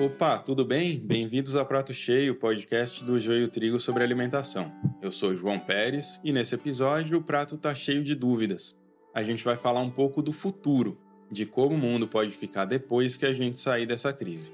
Opa, 0.00 0.38
tudo 0.38 0.64
bem? 0.64 0.98
Bem-vindos 0.98 1.56
a 1.56 1.64
Prato 1.64 1.92
Cheio, 1.92 2.34
podcast 2.36 3.04
do 3.04 3.18
Joio 3.18 3.48
Trigo 3.48 3.80
sobre 3.80 4.04
alimentação. 4.04 4.72
Eu 5.02 5.10
sou 5.10 5.34
João 5.34 5.58
Pérez 5.58 6.20
e 6.22 6.32
nesse 6.32 6.54
episódio 6.54 7.18
o 7.18 7.22
prato 7.22 7.58
tá 7.58 7.74
cheio 7.74 8.04
de 8.04 8.14
dúvidas. 8.14 8.78
A 9.12 9.22
gente 9.22 9.44
vai 9.44 9.56
falar 9.56 9.80
um 9.80 9.90
pouco 9.90 10.22
do 10.22 10.32
futuro, 10.32 10.96
de 11.30 11.44
como 11.44 11.74
o 11.74 11.78
mundo 11.78 12.06
pode 12.06 12.30
ficar 12.30 12.64
depois 12.64 13.16
que 13.16 13.26
a 13.26 13.32
gente 13.32 13.58
sair 13.58 13.86
dessa 13.86 14.12
crise. 14.12 14.52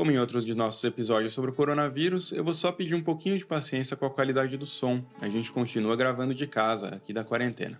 Como 0.00 0.10
em 0.10 0.18
outros 0.18 0.46
de 0.46 0.54
nossos 0.54 0.82
episódios 0.82 1.34
sobre 1.34 1.50
o 1.50 1.52
coronavírus, 1.52 2.32
eu 2.32 2.42
vou 2.42 2.54
só 2.54 2.72
pedir 2.72 2.94
um 2.94 3.02
pouquinho 3.02 3.36
de 3.36 3.44
paciência 3.44 3.94
com 3.94 4.06
a 4.06 4.10
qualidade 4.10 4.56
do 4.56 4.64
som. 4.64 5.04
A 5.20 5.28
gente 5.28 5.52
continua 5.52 5.94
gravando 5.94 6.34
de 6.34 6.46
casa, 6.46 6.88
aqui 6.88 7.12
da 7.12 7.22
quarentena. 7.22 7.78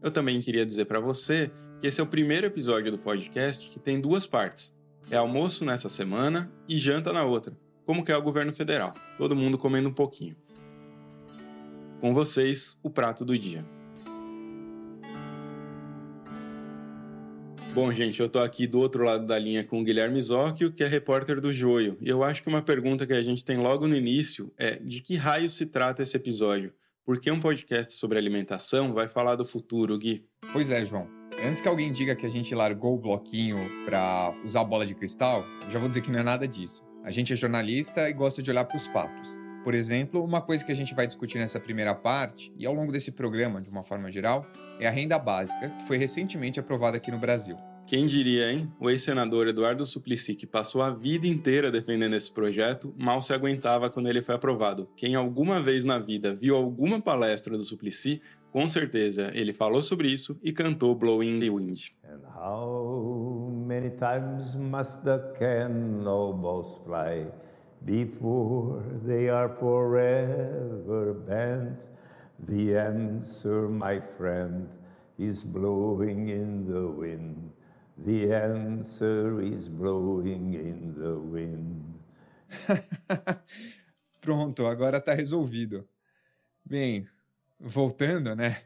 Eu 0.00 0.10
também 0.10 0.40
queria 0.40 0.64
dizer 0.64 0.86
para 0.86 0.98
você 1.00 1.50
que 1.78 1.86
esse 1.86 2.00
é 2.00 2.02
o 2.02 2.06
primeiro 2.06 2.46
episódio 2.46 2.90
do 2.90 2.96
podcast 2.96 3.68
que 3.68 3.78
tem 3.78 4.00
duas 4.00 4.24
partes. 4.24 4.74
É 5.10 5.18
almoço 5.18 5.66
nessa 5.66 5.90
semana 5.90 6.50
e 6.66 6.78
janta 6.78 7.12
na 7.12 7.24
outra, 7.24 7.54
como 7.84 8.02
que 8.02 8.10
é 8.10 8.16
o 8.16 8.22
governo 8.22 8.50
federal, 8.50 8.94
todo 9.18 9.36
mundo 9.36 9.58
comendo 9.58 9.90
um 9.90 9.94
pouquinho. 9.94 10.34
Com 12.00 12.14
vocês, 12.14 12.78
o 12.82 12.88
prato 12.88 13.22
do 13.22 13.38
dia. 13.38 13.62
Bom, 17.74 17.90
gente, 17.90 18.20
eu 18.20 18.28
tô 18.28 18.38
aqui 18.38 18.68
do 18.68 18.78
outro 18.78 19.02
lado 19.02 19.26
da 19.26 19.36
linha 19.36 19.64
com 19.64 19.80
o 19.80 19.82
Guilherme 19.82 20.22
Zóquio, 20.22 20.70
que 20.70 20.84
é 20.84 20.86
repórter 20.86 21.40
do 21.40 21.52
Joio. 21.52 21.98
E 22.00 22.08
eu 22.08 22.22
acho 22.22 22.40
que 22.40 22.48
uma 22.48 22.62
pergunta 22.62 23.04
que 23.04 23.12
a 23.12 23.20
gente 23.20 23.44
tem 23.44 23.58
logo 23.58 23.88
no 23.88 23.96
início 23.96 24.54
é 24.56 24.76
de 24.76 25.00
que 25.00 25.16
raio 25.16 25.50
se 25.50 25.66
trata 25.66 26.00
esse 26.00 26.16
episódio? 26.16 26.72
Por 27.04 27.18
que 27.18 27.28
um 27.32 27.40
podcast 27.40 27.94
sobre 27.94 28.16
alimentação 28.16 28.94
vai 28.94 29.08
falar 29.08 29.34
do 29.34 29.44
futuro, 29.44 29.98
Gui? 29.98 30.24
Pois 30.52 30.70
é, 30.70 30.84
João. 30.84 31.08
Antes 31.44 31.60
que 31.60 31.66
alguém 31.66 31.90
diga 31.90 32.14
que 32.14 32.24
a 32.24 32.30
gente 32.30 32.54
largou 32.54 32.94
o 32.94 33.00
bloquinho 33.00 33.58
para 33.84 34.32
usar 34.44 34.62
bola 34.62 34.86
de 34.86 34.94
cristal, 34.94 35.44
já 35.72 35.80
vou 35.80 35.88
dizer 35.88 36.00
que 36.00 36.12
não 36.12 36.20
é 36.20 36.22
nada 36.22 36.46
disso. 36.46 36.80
A 37.02 37.10
gente 37.10 37.32
é 37.32 37.36
jornalista 37.36 38.08
e 38.08 38.12
gosta 38.12 38.40
de 38.40 38.52
olhar 38.52 38.66
para 38.66 38.76
os 38.76 38.86
fatos. 38.86 39.43
Por 39.64 39.72
exemplo, 39.74 40.22
uma 40.22 40.42
coisa 40.42 40.62
que 40.62 40.70
a 40.70 40.76
gente 40.76 40.94
vai 40.94 41.06
discutir 41.06 41.38
nessa 41.38 41.58
primeira 41.58 41.94
parte 41.94 42.52
e 42.58 42.66
ao 42.66 42.74
longo 42.74 42.92
desse 42.92 43.10
programa, 43.10 43.62
de 43.62 43.70
uma 43.70 43.82
forma 43.82 44.12
geral, 44.12 44.46
é 44.78 44.86
a 44.86 44.90
renda 44.90 45.18
básica, 45.18 45.70
que 45.70 45.86
foi 45.86 45.96
recentemente 45.96 46.60
aprovada 46.60 46.98
aqui 46.98 47.10
no 47.10 47.18
Brasil. 47.18 47.56
Quem 47.86 48.04
diria, 48.04 48.52
hein? 48.52 48.70
O 48.78 48.90
ex-senador 48.90 49.48
Eduardo 49.48 49.86
Suplicy, 49.86 50.34
que 50.34 50.46
passou 50.46 50.82
a 50.82 50.90
vida 50.90 51.26
inteira 51.26 51.70
defendendo 51.70 52.14
esse 52.14 52.30
projeto, 52.30 52.94
mal 52.98 53.22
se 53.22 53.32
aguentava 53.32 53.88
quando 53.88 54.08
ele 54.08 54.20
foi 54.20 54.34
aprovado. 54.34 54.86
Quem 54.96 55.14
alguma 55.14 55.62
vez 55.62 55.82
na 55.82 55.98
vida 55.98 56.34
viu 56.34 56.56
alguma 56.56 57.00
palestra 57.00 57.56
do 57.56 57.64
Suplicy, 57.64 58.20
com 58.50 58.68
certeza 58.68 59.30
ele 59.32 59.54
falou 59.54 59.82
sobre 59.82 60.08
isso 60.08 60.38
e 60.42 60.52
cantou 60.52 60.94
Blowing 60.94 61.40
the 61.40 61.48
Wind. 61.50 61.90
And 62.04 62.20
how 62.36 63.50
many 63.50 63.90
times 63.90 64.54
must 64.56 65.02
the 65.04 65.18
cannonballs 65.38 66.82
fly 66.84 67.26
before 67.84 68.82
they 69.04 69.28
are 69.28 69.48
forever 69.48 71.14
banned? 71.14 71.78
The 72.38 72.76
answer, 72.76 73.68
my 73.68 74.00
friend, 74.00 74.68
is 75.18 75.44
blowing 75.44 76.28
in 76.28 76.66
the 76.66 76.88
wind. 76.88 77.52
The 77.98 78.34
answer 78.34 79.40
is 79.40 79.68
blowing 79.68 80.54
in 80.54 80.94
the 80.98 81.14
wind. 81.16 81.94
Pronto, 84.20 84.66
agora 84.66 84.98
está 84.98 85.14
resolvido. 85.14 85.86
Bem, 86.64 87.06
voltando, 87.60 88.34
né? 88.34 88.62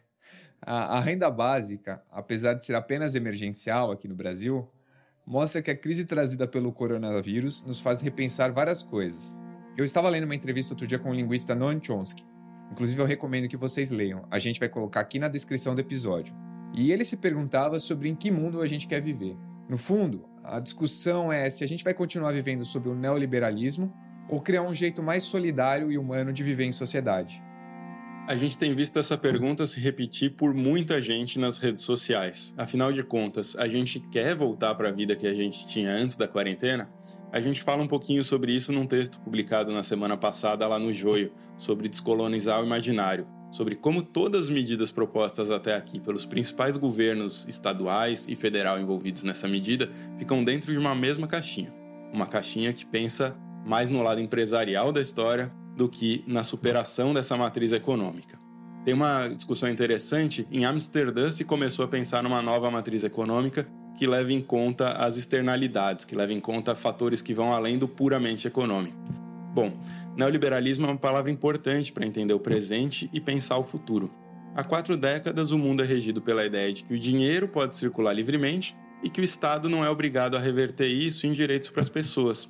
A, 0.60 0.98
a, 0.98 1.00
renda 1.00 1.30
básica, 1.30 2.02
apesar 2.10 2.54
de 2.54 2.64
ser 2.64 2.74
apenas 2.74 3.14
emergencial 3.14 3.92
aqui 3.92 4.08
no 4.08 4.14
Brasil, 4.14 4.68
mostra 5.28 5.60
que 5.60 5.70
a 5.70 5.76
crise 5.76 6.06
trazida 6.06 6.48
pelo 6.48 6.72
coronavírus 6.72 7.62
nos 7.66 7.80
faz 7.80 8.00
repensar 8.00 8.50
várias 8.50 8.82
coisas. 8.82 9.36
Eu 9.76 9.84
estava 9.84 10.08
lendo 10.08 10.24
uma 10.24 10.34
entrevista 10.34 10.72
outro 10.72 10.86
dia 10.86 10.98
com 10.98 11.10
o 11.10 11.14
linguista 11.14 11.54
Noam 11.54 11.78
Chomsky. 11.82 12.24
Inclusive, 12.72 13.02
eu 13.02 13.06
recomendo 13.06 13.46
que 13.46 13.56
vocês 13.56 13.90
leiam. 13.90 14.24
A 14.30 14.38
gente 14.38 14.58
vai 14.58 14.70
colocar 14.70 15.00
aqui 15.00 15.18
na 15.18 15.28
descrição 15.28 15.74
do 15.74 15.82
episódio. 15.82 16.34
E 16.74 16.90
ele 16.90 17.04
se 17.04 17.14
perguntava 17.14 17.78
sobre 17.78 18.08
em 18.08 18.14
que 18.14 18.30
mundo 18.30 18.62
a 18.62 18.66
gente 18.66 18.86
quer 18.86 19.02
viver. 19.02 19.36
No 19.68 19.76
fundo, 19.76 20.24
a 20.42 20.58
discussão 20.60 21.30
é 21.30 21.50
se 21.50 21.62
a 21.62 21.68
gente 21.68 21.84
vai 21.84 21.92
continuar 21.92 22.32
vivendo 22.32 22.64
sob 22.64 22.88
o 22.88 22.94
neoliberalismo 22.94 23.92
ou 24.30 24.40
criar 24.40 24.62
um 24.62 24.72
jeito 24.72 25.02
mais 25.02 25.24
solidário 25.24 25.92
e 25.92 25.98
humano 25.98 26.32
de 26.32 26.42
viver 26.42 26.64
em 26.64 26.72
sociedade. 26.72 27.42
A 28.28 28.36
gente 28.36 28.58
tem 28.58 28.74
visto 28.74 28.98
essa 28.98 29.16
pergunta 29.16 29.66
se 29.66 29.80
repetir 29.80 30.32
por 30.32 30.52
muita 30.52 31.00
gente 31.00 31.38
nas 31.38 31.56
redes 31.56 31.82
sociais. 31.82 32.52
Afinal 32.58 32.92
de 32.92 33.02
contas, 33.02 33.56
a 33.56 33.66
gente 33.66 34.00
quer 34.00 34.34
voltar 34.34 34.74
para 34.74 34.90
a 34.90 34.92
vida 34.92 35.16
que 35.16 35.26
a 35.26 35.32
gente 35.32 35.66
tinha 35.66 35.90
antes 35.90 36.14
da 36.14 36.28
quarentena? 36.28 36.90
A 37.32 37.40
gente 37.40 37.62
fala 37.62 37.82
um 37.82 37.88
pouquinho 37.88 38.22
sobre 38.22 38.52
isso 38.52 38.70
num 38.70 38.86
texto 38.86 39.18
publicado 39.20 39.72
na 39.72 39.82
semana 39.82 40.14
passada 40.14 40.66
lá 40.66 40.78
no 40.78 40.92
Joio, 40.92 41.32
sobre 41.56 41.88
descolonizar 41.88 42.60
o 42.60 42.66
imaginário 42.66 43.26
sobre 43.50 43.74
como 43.74 44.02
todas 44.02 44.42
as 44.42 44.50
medidas 44.50 44.90
propostas 44.90 45.50
até 45.50 45.74
aqui 45.74 45.98
pelos 45.98 46.26
principais 46.26 46.76
governos 46.76 47.46
estaduais 47.48 48.28
e 48.28 48.36
federal 48.36 48.78
envolvidos 48.78 49.22
nessa 49.22 49.48
medida 49.48 49.90
ficam 50.18 50.44
dentro 50.44 50.70
de 50.70 50.78
uma 50.78 50.94
mesma 50.94 51.26
caixinha. 51.26 51.72
Uma 52.12 52.26
caixinha 52.26 52.74
que 52.74 52.84
pensa 52.84 53.34
mais 53.64 53.88
no 53.88 54.02
lado 54.02 54.20
empresarial 54.20 54.92
da 54.92 55.00
história 55.00 55.50
do 55.78 55.88
que 55.88 56.24
na 56.26 56.42
superação 56.42 57.14
dessa 57.14 57.36
matriz 57.36 57.70
econômica. 57.72 58.36
Tem 58.84 58.92
uma 58.92 59.28
discussão 59.28 59.68
interessante: 59.68 60.46
em 60.50 60.64
Amsterdã 60.64 61.30
se 61.30 61.44
começou 61.44 61.84
a 61.84 61.88
pensar 61.88 62.22
numa 62.22 62.42
nova 62.42 62.68
matriz 62.70 63.04
econômica 63.04 63.66
que 63.96 64.06
leve 64.06 64.34
em 64.34 64.40
conta 64.40 64.92
as 64.92 65.16
externalidades, 65.16 66.04
que 66.04 66.14
leve 66.14 66.34
em 66.34 66.40
conta 66.40 66.74
fatores 66.74 67.22
que 67.22 67.32
vão 67.32 67.52
além 67.52 67.78
do 67.78 67.88
puramente 67.88 68.46
econômico. 68.46 68.96
Bom, 69.54 69.72
neoliberalismo 70.16 70.86
é 70.86 70.90
uma 70.90 70.96
palavra 70.96 71.30
importante 71.30 71.92
para 71.92 72.06
entender 72.06 72.34
o 72.34 72.40
presente 72.40 73.08
e 73.12 73.20
pensar 73.20 73.56
o 73.58 73.64
futuro. 73.64 74.10
Há 74.54 74.62
quatro 74.64 74.96
décadas, 74.96 75.52
o 75.52 75.58
mundo 75.58 75.82
é 75.82 75.86
regido 75.86 76.20
pela 76.20 76.44
ideia 76.44 76.72
de 76.72 76.84
que 76.84 76.94
o 76.94 76.98
dinheiro 76.98 77.48
pode 77.48 77.76
circular 77.76 78.12
livremente 78.12 78.76
e 79.02 79.08
que 79.08 79.20
o 79.20 79.24
Estado 79.24 79.68
não 79.68 79.84
é 79.84 79.90
obrigado 79.90 80.36
a 80.36 80.40
reverter 80.40 80.88
isso 80.88 81.26
em 81.26 81.32
direitos 81.32 81.70
para 81.70 81.82
as 81.82 81.88
pessoas. 81.88 82.48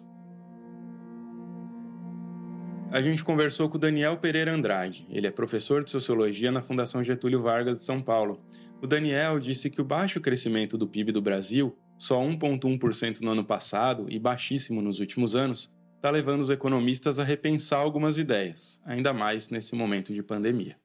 A 2.90 3.02
gente 3.02 3.22
conversou 3.22 3.68
com 3.68 3.76
o 3.76 3.80
Daniel 3.80 4.16
Pereira 4.16 4.50
Andrade. 4.54 5.06
Ele 5.10 5.26
é 5.26 5.30
professor 5.30 5.84
de 5.84 5.90
sociologia 5.90 6.50
na 6.50 6.62
Fundação 6.62 7.02
Getúlio 7.02 7.42
Vargas 7.42 7.80
de 7.80 7.84
São 7.84 8.00
Paulo. 8.00 8.40
O 8.80 8.86
Daniel 8.86 9.38
disse 9.38 9.68
que 9.68 9.80
o 9.80 9.84
baixo 9.84 10.22
crescimento 10.22 10.78
do 10.78 10.88
PIB 10.88 11.12
do 11.12 11.20
Brasil, 11.20 11.76
só 11.98 12.18
1,1% 12.18 13.20
no 13.20 13.32
ano 13.32 13.44
passado 13.44 14.06
e 14.08 14.18
baixíssimo 14.18 14.80
nos 14.80 15.00
últimos 15.00 15.36
anos, 15.36 15.70
está 15.96 16.10
levando 16.10 16.40
os 16.40 16.48
economistas 16.48 17.18
a 17.18 17.24
repensar 17.24 17.80
algumas 17.80 18.16
ideias, 18.16 18.80
ainda 18.86 19.12
mais 19.12 19.50
nesse 19.50 19.74
momento 19.74 20.14
de 20.14 20.22
pandemia. 20.22 20.76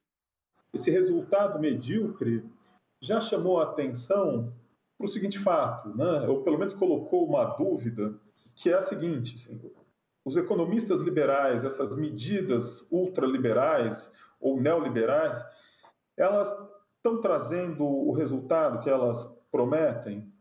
Esse 0.73 0.91
resultado 0.91 1.57
medíocre 1.57 2.43
já 3.01 3.21
chamou 3.21 3.61
a 3.61 3.63
atenção 3.63 4.53
para 4.97 5.05
o 5.05 5.09
seguinte 5.09 5.39
fato, 5.39 5.95
né? 5.95 6.27
ou 6.27 6.43
pelo 6.43 6.57
menos 6.57 6.73
colocou 6.73 7.25
uma 7.25 7.45
dúvida, 7.45 8.13
que 8.55 8.69
é 8.69 8.73
a 8.73 8.81
seguinte: 8.81 9.35
assim, 9.35 9.57
os 10.25 10.37
economistas 10.37 11.01
liberais, 11.01 11.63
essas 11.63 11.95
medidas 11.95 12.85
ultraliberais 12.89 14.11
ou 14.39 14.59
neoliberais, 14.59 15.43
elas 16.17 16.49
estão 16.97 17.19
trazendo 17.19 17.83
o 17.83 18.11
resultado 18.11 18.79
que 18.79 18.89
elas 18.89 19.25
prometem? 19.51 20.31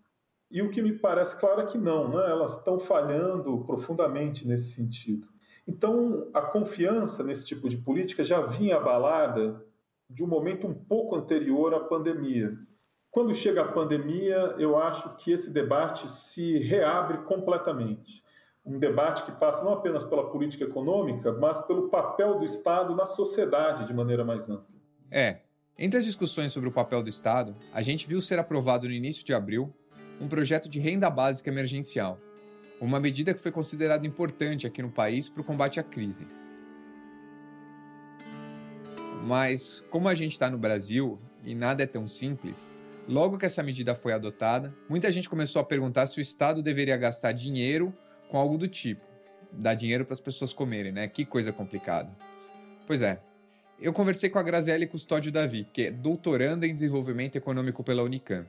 E 0.51 0.63
o 0.63 0.71
que 0.71 0.83
me 0.83 0.93
parece 0.93 1.35
claro 1.37 1.63
é 1.63 1.67
que 1.67 1.79
não, 1.79 2.11
né? 2.11 2.31
elas 2.31 2.59
estão 2.59 2.79
falhando 2.79 3.65
profundamente 3.65 4.47
nesse 4.47 4.73
sentido. 4.75 5.27
Então, 5.67 6.29
a 6.35 6.43
confiança 6.43 7.23
nesse 7.23 7.45
tipo 7.45 7.69
de 7.69 7.77
política 7.77 8.23
já 8.23 8.41
vinha 8.43 8.77
abalada 8.77 9.65
de 10.11 10.23
um 10.23 10.27
momento 10.27 10.67
um 10.67 10.75
pouco 10.75 11.17
anterior 11.17 11.73
à 11.73 11.81
pandemia. 11.81 12.57
Quando 13.11 13.35
chega 13.35 13.63
a 13.63 13.73
pandemia, 13.73 14.55
eu 14.59 14.77
acho 14.77 15.17
que 15.17 15.33
esse 15.33 15.51
debate 15.51 16.11
se 16.11 16.59
reabre 16.59 17.19
completamente. 17.19 18.22
Um 18.65 18.79
debate 18.79 19.25
que 19.25 19.33
passa 19.33 19.65
não 19.65 19.73
apenas 19.73 20.05
pela 20.05 20.31
política 20.31 20.65
econômica, 20.65 21.33
mas 21.33 21.61
pelo 21.63 21.89
papel 21.89 22.39
do 22.39 22.45
Estado 22.45 22.95
na 22.95 23.07
sociedade 23.07 23.87
de 23.87 23.93
maneira 23.93 24.25
mais 24.25 24.49
ampla. 24.49 24.73
É. 25.11 25.41
Entre 25.77 25.99
as 25.99 26.05
discussões 26.05 26.53
sobre 26.53 26.69
o 26.69 26.73
papel 26.73 27.03
do 27.03 27.09
Estado, 27.09 27.57
a 27.73 27.83
gente 27.83 28.07
viu 28.07 28.21
ser 28.21 28.39
aprovado 28.39 28.87
no 28.87 28.93
início 28.93 29.25
de 29.25 29.35
abril 29.35 29.75
um 30.21 30.29
projeto 30.29 30.69
de 30.69 30.79
renda 30.79 31.11
básica 31.11 31.51
emergencial, 31.51 32.21
uma 32.81 33.01
medida 33.01 33.35
que 33.35 33.41
foi 33.41 33.51
considerada 33.51 34.07
importante 34.07 34.67
aqui 34.67 34.81
no 34.81 34.91
país 34.91 35.29
para 35.29 35.41
o 35.41 35.45
combate 35.45 35.81
à 35.81 35.83
crise. 35.83 36.27
Mas, 39.25 39.85
como 39.91 40.09
a 40.09 40.15
gente 40.15 40.33
está 40.33 40.49
no 40.51 40.59
Brasil 40.59 41.19
e 41.45 41.55
nada 41.55 41.83
é 41.83 41.87
tão 41.87 42.07
simples, 42.07 42.71
logo 43.09 43.39
que 43.39 43.47
essa 43.47 43.63
medida 43.63 43.95
foi 43.95 44.13
adotada, 44.13 44.73
muita 44.89 45.11
gente 45.11 45.29
começou 45.29 45.61
a 45.61 45.65
perguntar 45.65 46.07
se 46.07 46.19
o 46.19 46.21
Estado 46.21 46.63
deveria 46.63 46.97
gastar 46.97 47.33
dinheiro 47.33 47.93
com 48.33 48.39
algo 48.39 48.57
do 48.57 48.67
tipo. 48.67 49.05
Dar 49.53 49.75
dinheiro 49.75 50.07
para 50.07 50.15
as 50.15 50.21
pessoas 50.21 50.55
comerem, 50.55 50.91
né? 50.91 51.07
Que 51.07 51.27
coisa 51.27 51.53
complicada. 51.53 52.11
Pois 52.87 53.03
é. 53.03 53.21
Eu 53.79 53.93
conversei 53.93 54.31
com 54.31 54.39
a 54.39 54.43
Graziele 54.43 54.87
Custódio 54.87 55.31
Davi, 55.31 55.69
que 55.71 55.89
é 55.89 55.91
doutoranda 55.91 56.67
em 56.67 56.73
desenvolvimento 56.73 57.37
econômico 57.37 57.85
pela 57.85 58.03
Unicamp. 58.03 58.49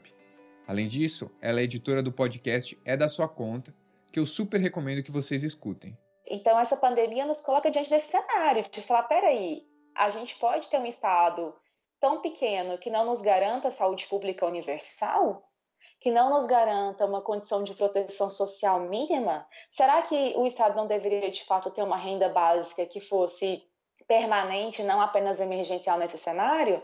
Além 0.66 0.88
disso, 0.88 1.30
ela 1.42 1.60
é 1.60 1.64
editora 1.64 2.02
do 2.02 2.14
podcast 2.14 2.80
É 2.86 2.96
da 2.96 3.10
Sua 3.10 3.28
Conta, 3.28 3.76
que 4.10 4.18
eu 4.18 4.26
super 4.26 4.62
recomendo 4.62 5.04
que 5.04 5.12
vocês 5.12 5.44
escutem. 5.44 5.98
Então, 6.26 6.58
essa 6.58 6.78
pandemia 6.78 7.26
nos 7.26 7.42
coloca 7.42 7.70
diante 7.70 7.90
desse 7.90 8.12
cenário 8.12 8.64
de 8.72 8.82
falar: 8.84 9.04
peraí, 9.04 9.64
a 9.98 10.10
gente 10.10 10.36
pode 10.36 10.70
ter 10.70 10.78
um 10.78 10.86
Estado 10.86 11.54
tão 12.00 12.22
pequeno 12.22 12.78
que 12.78 12.90
não 12.90 13.06
nos 13.06 13.22
garanta 13.22 13.70
saúde 13.70 14.08
pública 14.08 14.46
universal? 14.46 15.44
Que 16.04 16.12
não 16.12 16.32
nos 16.32 16.46
garanta 16.46 17.06
uma 17.06 17.22
condição 17.22 17.64
de 17.64 17.74
proteção 17.76 18.30
social 18.30 18.82
mínima? 18.82 19.48
Será 19.72 20.02
que 20.02 20.34
o 20.36 20.46
Estado 20.46 20.76
não 20.76 20.86
deveria, 20.86 21.32
de 21.32 21.46
fato, 21.46 21.72
ter 21.72 21.82
uma 21.82 21.96
renda 21.96 22.28
básica 22.28 22.86
que 22.86 23.00
fosse 23.00 23.64
permanente, 24.06 24.84
não 24.84 25.00
apenas 25.00 25.40
emergencial 25.40 25.98
nesse 25.98 26.18
cenário? 26.18 26.84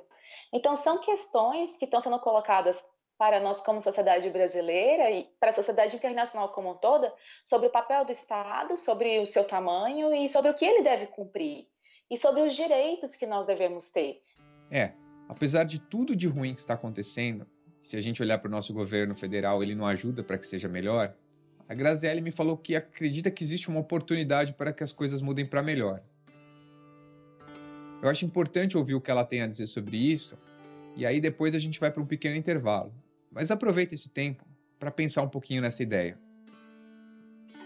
Então, 0.53 0.73
são 0.73 0.99
questões 0.99 1.75
que 1.75 1.83
estão 1.83 1.99
sendo 1.99 2.17
colocadas 2.19 2.87
para 3.17 3.41
nós 3.41 3.59
como 3.59 3.81
sociedade 3.81 4.29
brasileira 4.29 5.11
e 5.11 5.25
para 5.37 5.49
a 5.49 5.53
sociedade 5.53 5.97
internacional 5.97 6.53
como 6.53 6.71
um 6.71 6.75
toda 6.75 7.13
sobre 7.43 7.67
o 7.67 7.71
papel 7.71 8.05
do 8.05 8.13
Estado, 8.13 8.77
sobre 8.77 9.19
o 9.19 9.27
seu 9.27 9.43
tamanho 9.43 10.13
e 10.13 10.29
sobre 10.29 10.49
o 10.49 10.53
que 10.53 10.63
ele 10.63 10.81
deve 10.81 11.07
cumprir 11.07 11.67
e 12.09 12.17
sobre 12.17 12.41
os 12.41 12.55
direitos 12.55 13.17
que 13.17 13.27
nós 13.27 13.45
devemos 13.45 13.91
ter. 13.91 14.23
É, 14.71 14.93
apesar 15.27 15.65
de 15.65 15.77
tudo 15.77 16.15
de 16.15 16.25
ruim 16.25 16.53
que 16.53 16.61
está 16.61 16.75
acontecendo, 16.75 17.45
se 17.81 17.97
a 17.97 18.01
gente 18.01 18.21
olhar 18.21 18.37
para 18.37 18.47
o 18.47 18.51
nosso 18.51 18.73
governo 18.73 19.15
federal, 19.15 19.63
ele 19.63 19.75
não 19.75 19.85
ajuda 19.85 20.23
para 20.23 20.37
que 20.37 20.45
seja 20.45 20.67
melhor. 20.67 21.13
A 21.67 21.73
Graziele 21.73 22.21
me 22.21 22.31
falou 22.31 22.57
que 22.57 22.75
acredita 22.75 23.29
que 23.29 23.43
existe 23.43 23.69
uma 23.69 23.79
oportunidade 23.79 24.53
para 24.53 24.73
que 24.73 24.83
as 24.83 24.91
coisas 24.91 25.21
mudem 25.21 25.45
para 25.45 25.61
melhor. 25.61 26.01
Eu 28.01 28.09
acho 28.09 28.25
importante 28.25 28.77
ouvir 28.77 28.95
o 28.95 29.01
que 29.01 29.11
ela 29.11 29.25
tem 29.25 29.41
a 29.41 29.47
dizer 29.47 29.67
sobre 29.67 29.97
isso, 29.97 30.37
e 30.95 31.05
aí 31.05 31.19
depois 31.19 31.53
a 31.53 31.59
gente 31.59 31.79
vai 31.79 31.91
para 31.91 32.01
um 32.01 32.05
pequeno 32.05 32.35
intervalo. 32.35 32.93
Mas 33.31 33.51
aproveita 33.51 33.93
esse 33.93 34.09
tempo 34.09 34.43
para 34.79 34.89
pensar 34.89 35.21
um 35.21 35.29
pouquinho 35.29 35.61
nessa 35.61 35.83
ideia. 35.83 36.17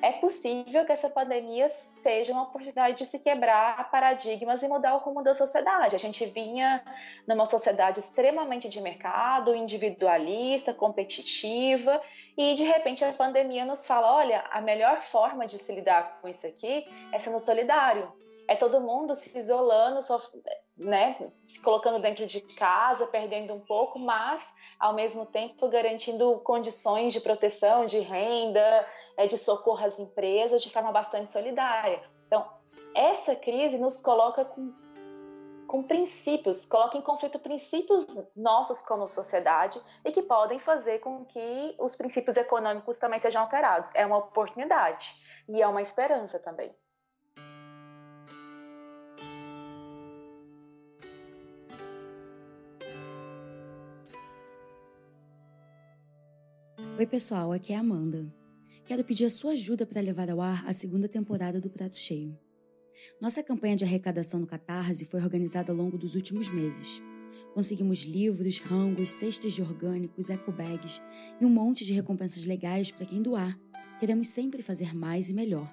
É 0.03 0.11
possível 0.11 0.85
que 0.85 0.91
essa 0.91 1.09
pandemia 1.09 1.69
seja 1.69 2.33
uma 2.33 2.43
oportunidade 2.43 2.97
de 2.97 3.05
se 3.05 3.19
quebrar 3.19 3.89
paradigmas 3.89 4.61
e 4.61 4.67
mudar 4.67 4.95
o 4.95 4.97
rumo 4.97 5.23
da 5.23 5.33
sociedade. 5.33 5.95
A 5.95 5.97
gente 5.97 6.25
vinha 6.25 6.83
numa 7.25 7.45
sociedade 7.45 8.01
extremamente 8.01 8.67
de 8.67 8.81
mercado, 8.81 9.55
individualista, 9.55 10.73
competitiva, 10.73 12.01
e 12.37 12.53
de 12.53 12.63
repente 12.63 13.01
a 13.05 13.13
pandemia 13.13 13.63
nos 13.63 13.87
fala: 13.87 14.13
olha, 14.13 14.43
a 14.51 14.59
melhor 14.59 15.01
forma 15.01 15.47
de 15.47 15.57
se 15.57 15.73
lidar 15.73 16.19
com 16.19 16.27
isso 16.27 16.45
aqui 16.45 16.85
é 17.13 17.19
sendo 17.19 17.39
solidário. 17.39 18.11
É 18.45 18.57
todo 18.57 18.81
mundo 18.81 19.15
se 19.15 19.37
isolando, 19.39 20.01
né, 20.77 21.31
se 21.45 21.59
colocando 21.59 21.99
dentro 21.99 22.25
de 22.25 22.41
casa, 22.41 23.05
perdendo 23.05 23.53
um 23.53 23.59
pouco, 23.59 23.99
mas 23.99 24.53
ao 24.79 24.93
mesmo 24.93 25.25
tempo 25.25 25.69
garantindo 25.69 26.39
condições 26.39 27.13
de 27.13 27.21
proteção, 27.21 27.85
de 27.85 27.99
renda, 27.99 28.87
é, 29.15 29.27
de 29.27 29.37
socorro 29.37 29.85
às 29.85 29.99
empresas 29.99 30.63
de 30.63 30.71
forma 30.71 30.91
bastante 30.91 31.31
solidária. 31.31 32.01
Então, 32.27 32.45
essa 32.95 33.35
crise 33.35 33.77
nos 33.77 34.01
coloca 34.01 34.43
com, 34.43 34.73
com 35.67 35.83
princípios, 35.83 36.65
coloca 36.65 36.97
em 36.97 37.01
conflito 37.01 37.37
princípios 37.37 38.05
nossos 38.35 38.81
como 38.81 39.07
sociedade 39.07 39.79
e 40.03 40.11
que 40.11 40.23
podem 40.23 40.59
fazer 40.59 40.99
com 40.99 41.23
que 41.25 41.75
os 41.79 41.95
princípios 41.95 42.35
econômicos 42.35 42.97
também 42.97 43.19
sejam 43.19 43.43
alterados. 43.43 43.93
É 43.93 44.05
uma 44.05 44.17
oportunidade 44.17 45.13
e 45.47 45.61
é 45.61 45.67
uma 45.67 45.81
esperança 45.81 46.39
também. 46.39 46.75
Oi, 57.03 57.07
pessoal, 57.07 57.51
aqui 57.51 57.73
é 57.73 57.75
a 57.75 57.81
Amanda. 57.81 58.33
Quero 58.85 59.03
pedir 59.03 59.25
a 59.25 59.29
sua 59.29 59.51
ajuda 59.51 59.85
para 59.85 59.99
levar 59.99 60.29
ao 60.29 60.39
ar 60.39 60.65
a 60.65 60.71
segunda 60.71 61.05
temporada 61.05 61.59
do 61.59 61.69
Prato 61.69 61.97
Cheio. 61.97 62.39
Nossa 63.19 63.43
campanha 63.43 63.75
de 63.75 63.83
arrecadação 63.83 64.39
no 64.39 64.47
Catarse 64.47 65.03
foi 65.03 65.21
organizada 65.21 65.73
ao 65.73 65.77
longo 65.77 65.97
dos 65.97 66.15
últimos 66.15 66.47
meses. 66.49 67.01
Conseguimos 67.53 68.03
livros, 68.03 68.59
rangos, 68.59 69.11
cestas 69.11 69.51
de 69.51 69.61
orgânicos, 69.61 70.29
ecobags 70.29 71.01
e 71.41 71.45
um 71.45 71.49
monte 71.49 71.83
de 71.83 71.91
recompensas 71.91 72.45
legais 72.45 72.89
para 72.89 73.05
quem 73.05 73.21
doar. 73.21 73.59
Queremos 73.99 74.29
sempre 74.29 74.63
fazer 74.63 74.95
mais 74.95 75.29
e 75.29 75.33
melhor. 75.33 75.69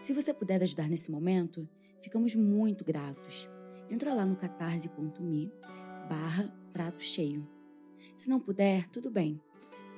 Se 0.00 0.12
você 0.12 0.34
puder 0.34 0.60
ajudar 0.60 0.88
nesse 0.88 1.08
momento, 1.08 1.68
ficamos 2.02 2.34
muito 2.34 2.84
gratos. 2.84 3.48
Entra 3.88 4.12
lá 4.12 4.26
no 4.26 4.34
catarse.me 4.34 5.52
barra 6.08 6.52
prato 6.72 7.04
cheio. 7.04 7.48
Se 8.16 8.28
não 8.28 8.40
puder, 8.40 8.88
tudo 8.88 9.08
bem 9.08 9.40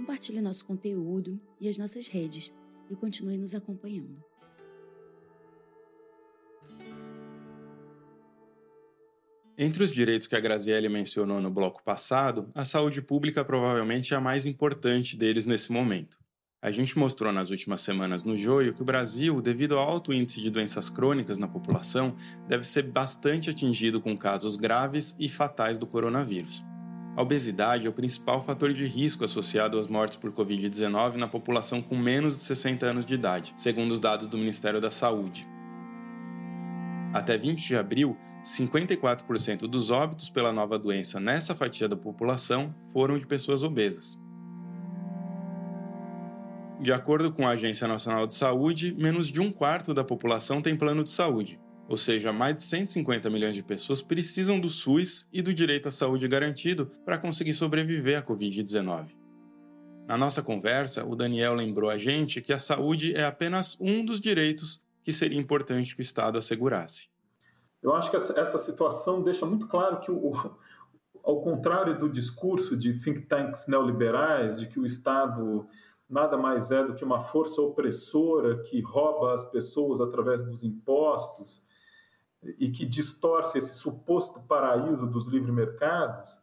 compartilhe 0.00 0.40
nosso 0.40 0.64
conteúdo 0.64 1.38
e 1.60 1.68
as 1.68 1.76
nossas 1.76 2.08
redes 2.08 2.50
e 2.88 2.96
continue 2.96 3.36
nos 3.36 3.54
acompanhando. 3.54 4.24
Entre 9.58 9.84
os 9.84 9.92
direitos 9.92 10.26
que 10.26 10.34
a 10.34 10.40
Graziele 10.40 10.88
mencionou 10.88 11.38
no 11.38 11.50
bloco 11.50 11.84
passado, 11.84 12.50
a 12.54 12.64
saúde 12.64 13.02
pública 13.02 13.44
provavelmente 13.44 14.14
é 14.14 14.16
a 14.16 14.20
mais 14.20 14.46
importante 14.46 15.18
deles 15.18 15.44
nesse 15.44 15.70
momento. 15.70 16.18
A 16.62 16.70
gente 16.70 16.98
mostrou 16.98 17.30
nas 17.30 17.50
últimas 17.50 17.82
semanas 17.82 18.24
no 18.24 18.38
Joio 18.38 18.72
que 18.72 18.80
o 18.80 18.86
Brasil, 18.86 19.42
devido 19.42 19.78
ao 19.78 19.86
alto 19.86 20.14
índice 20.14 20.40
de 20.40 20.48
doenças 20.48 20.88
crônicas 20.88 21.36
na 21.36 21.46
população, 21.46 22.16
deve 22.48 22.64
ser 22.64 22.84
bastante 22.84 23.50
atingido 23.50 24.00
com 24.00 24.16
casos 24.16 24.56
graves 24.56 25.14
e 25.18 25.28
fatais 25.28 25.76
do 25.76 25.86
coronavírus. 25.86 26.69
A 27.20 27.22
obesidade 27.22 27.84
é 27.86 27.90
o 27.90 27.92
principal 27.92 28.42
fator 28.42 28.72
de 28.72 28.86
risco 28.86 29.26
associado 29.26 29.78
às 29.78 29.86
mortes 29.86 30.16
por 30.16 30.32
Covid-19 30.32 31.16
na 31.16 31.28
população 31.28 31.82
com 31.82 31.94
menos 31.94 32.34
de 32.34 32.42
60 32.44 32.86
anos 32.86 33.04
de 33.04 33.12
idade, 33.12 33.52
segundo 33.58 33.90
os 33.90 34.00
dados 34.00 34.26
do 34.26 34.38
Ministério 34.38 34.80
da 34.80 34.90
Saúde. 34.90 35.46
Até 37.12 37.36
20 37.36 37.68
de 37.68 37.76
abril, 37.76 38.16
54% 38.42 39.66
dos 39.66 39.90
óbitos 39.90 40.30
pela 40.30 40.50
nova 40.50 40.78
doença 40.78 41.20
nessa 41.20 41.54
fatia 41.54 41.86
da 41.86 41.94
população 41.94 42.74
foram 42.90 43.18
de 43.18 43.26
pessoas 43.26 43.62
obesas. 43.62 44.18
De 46.80 46.90
acordo 46.90 47.30
com 47.30 47.46
a 47.46 47.50
Agência 47.50 47.86
Nacional 47.86 48.26
de 48.26 48.32
Saúde, 48.32 48.96
menos 48.98 49.28
de 49.28 49.42
um 49.42 49.52
quarto 49.52 49.92
da 49.92 50.02
população 50.02 50.62
tem 50.62 50.74
plano 50.74 51.04
de 51.04 51.10
saúde, 51.10 51.60
ou 51.90 51.96
seja, 51.96 52.32
mais 52.32 52.54
de 52.54 52.62
150 52.62 53.28
milhões 53.28 53.52
de 53.52 53.64
pessoas 53.64 54.00
precisam 54.00 54.60
do 54.60 54.70
SUS 54.70 55.26
e 55.32 55.42
do 55.42 55.52
direito 55.52 55.88
à 55.88 55.90
saúde 55.90 56.28
garantido 56.28 56.88
para 57.04 57.18
conseguir 57.18 57.52
sobreviver 57.52 58.16
à 58.16 58.22
Covid-19. 58.22 59.08
Na 60.06 60.16
nossa 60.16 60.40
conversa, 60.40 61.04
o 61.04 61.16
Daniel 61.16 61.52
lembrou 61.52 61.90
a 61.90 61.98
gente 61.98 62.40
que 62.40 62.52
a 62.52 62.60
saúde 62.60 63.12
é 63.16 63.24
apenas 63.24 63.76
um 63.80 64.04
dos 64.04 64.20
direitos 64.20 64.80
que 65.02 65.12
seria 65.12 65.40
importante 65.40 65.92
que 65.92 66.00
o 66.00 66.02
Estado 66.02 66.38
assegurasse. 66.38 67.08
Eu 67.82 67.92
acho 67.92 68.08
que 68.08 68.16
essa, 68.16 68.58
situação 68.58 69.20
deixa 69.20 69.44
muito 69.44 69.66
claro 69.66 69.98
que, 69.98 70.12
o, 70.12 70.32
ao 71.24 71.42
contrário 71.42 71.98
do 71.98 72.08
discurso 72.08 72.76
de 72.76 73.00
think 73.00 73.22
tanks 73.22 73.66
neoliberais, 73.66 74.60
de 74.60 74.68
que 74.68 74.78
o 74.78 74.86
Estado 74.86 75.66
nada 76.08 76.36
mais 76.36 76.70
é 76.70 76.84
do 76.84 76.94
que 76.94 77.04
uma 77.04 77.24
força 77.24 77.60
opressora 77.60 78.62
que 78.62 78.80
rouba 78.80 79.34
as 79.34 79.44
pessoas 79.46 80.00
através 80.00 80.44
dos 80.44 80.62
impostos, 80.62 81.68
e 82.42 82.70
que 82.70 82.86
distorce 82.86 83.58
esse 83.58 83.74
suposto 83.74 84.40
paraíso 84.40 85.06
dos 85.06 85.26
livres 85.26 85.54
mercados, 85.54 86.38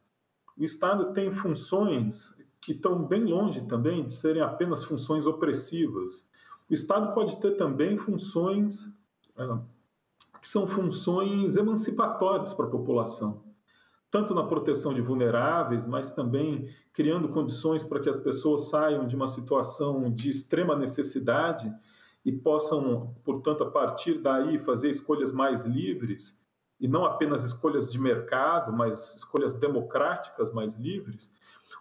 o 0.57 0.63
Estado 0.63 1.13
tem 1.13 1.31
funções 1.31 2.35
que 2.61 2.73
estão 2.73 3.03
bem 3.03 3.23
longe 3.23 3.61
também 3.61 4.05
de 4.05 4.13
serem 4.13 4.41
apenas 4.41 4.83
funções 4.83 5.25
opressivas. 5.25 6.25
O 6.69 6.73
Estado 6.73 7.13
pode 7.13 7.39
ter 7.39 7.51
também 7.51 7.97
funções 7.97 8.89
é, 9.37 9.57
que 10.41 10.47
são 10.47 10.67
funções 10.67 11.55
emancipatórias 11.55 12.53
para 12.53 12.65
a 12.65 12.69
população, 12.69 13.43
tanto 14.11 14.33
na 14.33 14.43
proteção 14.43 14.93
de 14.93 15.01
vulneráveis, 15.01 15.85
mas 15.85 16.11
também 16.11 16.69
criando 16.93 17.29
condições 17.29 17.83
para 17.83 17.99
que 17.99 18.09
as 18.09 18.19
pessoas 18.19 18.69
saiam 18.69 19.07
de 19.07 19.15
uma 19.15 19.27
situação 19.27 20.11
de 20.11 20.29
extrema 20.29 20.75
necessidade 20.75 21.73
e 22.27 22.31
possam, 22.33 23.15
portanto, 23.23 23.63
a 23.63 23.71
partir 23.71 24.15
daí 24.15 24.59
fazer 24.59 24.89
escolhas 24.89 25.31
mais 25.31 25.63
livres 25.63 26.37
e 26.77 26.85
não 26.85 27.05
apenas 27.05 27.45
escolhas 27.45 27.89
de 27.89 27.97
mercado, 27.97 28.73
mas 28.73 29.15
escolhas 29.15 29.53
democráticas 29.53 30.51
mais 30.51 30.75
livres. 30.75 31.31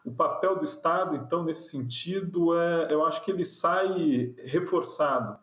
O 0.05 0.13
papel 0.15 0.57
do 0.57 0.65
Estado, 0.65 1.17
então, 1.17 1.43
nesse 1.43 1.69
sentido, 1.69 2.57
é, 2.57 2.87
eu 2.93 3.05
acho 3.05 3.25
que 3.25 3.33
ele 3.33 3.45
sai 3.45 4.37
reforçado. 4.45 5.37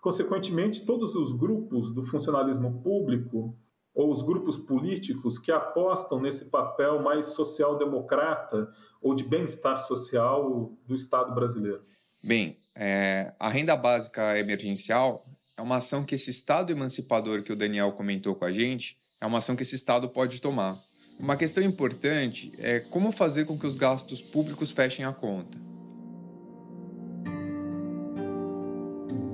Consequentemente, 0.00 0.86
todos 0.86 1.14
os 1.14 1.32
grupos 1.32 1.92
do 1.92 2.02
funcionalismo 2.02 2.80
público 2.80 3.54
ou 3.94 4.10
os 4.10 4.22
grupos 4.22 4.56
políticos 4.56 5.38
que 5.38 5.52
apostam 5.52 6.18
nesse 6.18 6.46
papel 6.46 7.02
mais 7.02 7.26
social-democrata 7.26 8.72
ou 9.02 9.14
de 9.14 9.22
bem-estar 9.22 9.76
social 9.80 10.72
do 10.86 10.94
Estado 10.94 11.34
brasileiro. 11.34 11.82
Bem, 12.22 12.56
é, 12.74 13.32
a 13.38 13.48
renda 13.48 13.76
básica 13.76 14.38
emergencial 14.38 15.24
é 15.56 15.62
uma 15.62 15.78
ação 15.78 16.04
que 16.04 16.14
esse 16.14 16.30
Estado 16.30 16.72
emancipador 16.72 17.42
que 17.42 17.52
o 17.52 17.56
Daniel 17.56 17.92
comentou 17.92 18.34
com 18.34 18.44
a 18.44 18.52
gente 18.52 18.98
É 19.20 19.26
uma 19.26 19.38
ação 19.38 19.56
que 19.56 19.62
esse 19.62 19.74
Estado 19.74 20.08
pode 20.08 20.40
tomar. 20.40 20.76
Uma 21.18 21.36
questão 21.36 21.62
importante 21.62 22.52
é 22.58 22.80
como 22.80 23.10
fazer 23.10 23.46
com 23.46 23.58
que 23.58 23.66
os 23.66 23.76
gastos 23.76 24.20
públicos 24.20 24.72
fechem 24.72 25.04
a 25.04 25.12
conta. 25.12 25.56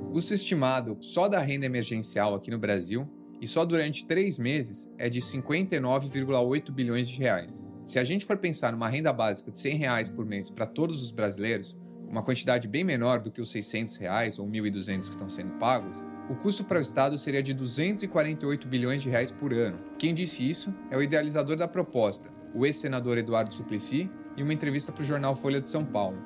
O 0.08 0.12
custo 0.12 0.34
estimado 0.34 0.96
só 1.00 1.26
da 1.26 1.40
renda 1.40 1.66
emergencial 1.66 2.34
aqui 2.34 2.50
no 2.50 2.58
Brasil 2.58 3.08
e 3.40 3.46
só 3.48 3.64
durante 3.64 4.06
três 4.06 4.38
meses 4.38 4.88
é 4.96 5.08
de 5.08 5.20
59,8 5.20 6.70
bilhões 6.70 7.08
de 7.08 7.18
reais. 7.18 7.66
Se 7.84 7.98
a 7.98 8.04
gente 8.04 8.24
for 8.24 8.36
pensar 8.36 8.70
numa 8.70 8.88
renda 8.88 9.12
básica 9.12 9.50
de 9.50 9.58
100 9.58 9.76
reais 9.76 10.08
por 10.08 10.24
mês 10.24 10.48
para 10.48 10.66
todos 10.66 11.02
os 11.02 11.10
brasileiros, 11.10 11.76
uma 12.12 12.22
quantidade 12.22 12.68
bem 12.68 12.84
menor 12.84 13.22
do 13.22 13.30
que 13.30 13.40
os 13.40 13.50
600 13.50 13.96
reais 13.96 14.38
ou 14.38 14.46
1.200 14.46 15.04
que 15.04 15.10
estão 15.10 15.30
sendo 15.30 15.54
pagos, 15.54 15.96
o 16.28 16.36
custo 16.36 16.62
para 16.62 16.78
o 16.78 16.82
Estado 16.82 17.16
seria 17.16 17.42
de 17.42 17.54
248 17.54 18.68
bilhões 18.68 19.02
de 19.02 19.08
reais 19.08 19.32
por 19.32 19.52
ano. 19.52 19.78
Quem 19.98 20.12
disse 20.12 20.48
isso 20.48 20.74
é 20.90 20.96
o 20.96 21.02
idealizador 21.02 21.56
da 21.56 21.66
proposta, 21.66 22.28
o 22.54 22.66
ex-senador 22.66 23.16
Eduardo 23.16 23.54
Suplicy, 23.54 24.10
em 24.36 24.42
uma 24.42 24.52
entrevista 24.52 24.92
para 24.92 25.02
o 25.02 25.06
jornal 25.06 25.34
Folha 25.34 25.60
de 25.60 25.70
São 25.70 25.86
Paulo. 25.86 26.22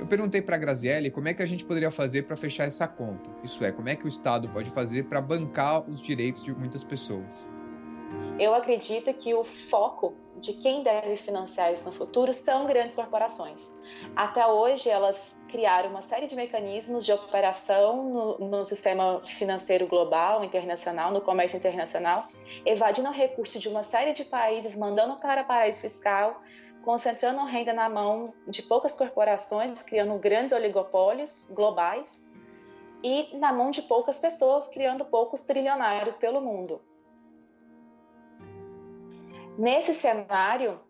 Eu 0.00 0.06
perguntei 0.06 0.40
para 0.40 0.56
a 0.56 1.10
como 1.10 1.28
é 1.28 1.34
que 1.34 1.42
a 1.42 1.46
gente 1.46 1.66
poderia 1.66 1.90
fazer 1.90 2.22
para 2.22 2.34
fechar 2.34 2.64
essa 2.64 2.88
conta. 2.88 3.30
Isso 3.44 3.62
é, 3.64 3.70
como 3.70 3.90
é 3.90 3.94
que 3.94 4.06
o 4.06 4.08
Estado 4.08 4.48
pode 4.48 4.70
fazer 4.70 5.04
para 5.04 5.20
bancar 5.20 5.88
os 5.88 6.00
direitos 6.00 6.42
de 6.42 6.52
muitas 6.52 6.82
pessoas. 6.82 7.46
Eu 8.38 8.54
acredito 8.54 9.12
que 9.14 9.34
o 9.34 9.44
foco 9.44 10.14
de 10.42 10.54
quem 10.54 10.82
deve 10.82 11.16
financiar 11.16 11.72
isso 11.72 11.84
no 11.84 11.92
futuro 11.92 12.34
são 12.34 12.66
grandes 12.66 12.96
corporações. 12.96 13.70
Até 14.16 14.44
hoje, 14.44 14.88
elas 14.88 15.40
criaram 15.48 15.90
uma 15.90 16.02
série 16.02 16.26
de 16.26 16.34
mecanismos 16.34 17.06
de 17.06 17.12
operação 17.12 18.02
no, 18.02 18.38
no, 18.38 18.64
sistema 18.64 19.20
financeiro 19.24 19.86
global, 19.86 20.42
internacional, 20.42 21.12
no 21.12 21.20
comércio 21.20 21.56
internacional, 21.56 22.24
evadindo 22.66 23.08
o 23.08 23.12
recurso 23.12 23.58
de 23.58 23.68
uma 23.68 23.84
série 23.84 24.12
de 24.12 24.24
países, 24.24 24.76
mandando 24.76 25.16
para 25.16 25.44
paraíso 25.44 25.82
fiscal, 25.82 26.42
concentrando 26.82 27.44
renda 27.44 27.72
na 27.72 27.88
mão 27.88 28.34
de 28.48 28.62
poucas 28.62 28.96
corporações, 28.96 29.82
criando 29.82 30.18
grandes 30.18 30.52
oligopólios 30.52 31.48
globais, 31.54 32.20
e 33.04 33.36
na 33.36 33.52
mão 33.52 33.70
de 33.70 33.82
poucas 33.82 34.18
pessoas, 34.18 34.68
criando 34.68 35.04
poucos 35.04 35.42
trilionários 35.42 36.16
pelo 36.16 36.40
mundo. 36.40 36.80
Nesse 39.58 39.92
cenário, 39.92 40.80